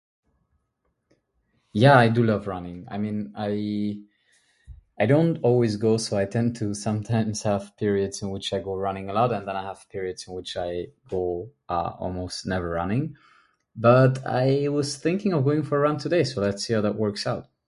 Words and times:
Yeah, 1.73 1.97
I 1.97 2.09
do 2.09 2.23
love 2.23 2.47
running. 2.47 2.85
I 2.89 2.97
mean, 2.97 3.33
I...I 3.37 5.05
don't 5.05 5.37
always 5.43 5.75
go 5.77 5.97
so 5.97 6.17
I 6.17 6.25
tend 6.25 6.55
to 6.57 6.73
sometimes 6.73 7.43
have 7.43 7.77
periods 7.77 8.21
in 8.23 8.31
which 8.31 8.51
I 8.51 8.59
go 8.63 8.75
running 8.75 9.09
a 9.11 9.13
lot, 9.13 9.31
and 9.31 9.47
then 9.47 9.55
I 9.55 9.63
have 9.63 9.87
periods 9.89 10.27
in 10.27 10.33
which 10.33 10.57
I 10.57 10.87
go, 11.07 11.51
uhh, 11.69 11.95
almost 12.01 12.45
never 12.47 12.69
running, 12.71 13.15
but 13.75 14.25
I 14.25 14.67
was 14.69 14.97
thinking 14.97 15.33
of 15.33 15.43
going 15.45 15.63
for 15.63 15.77
a 15.77 15.81
run 15.81 15.99
today, 15.99 16.23
so 16.23 16.41
let's 16.41 16.63
see 16.63 16.73
how 16.73 16.81
that 16.81 16.95
works 16.95 17.27
out! 17.27 17.47